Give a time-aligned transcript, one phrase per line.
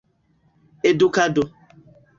[0.91, 1.47] edukado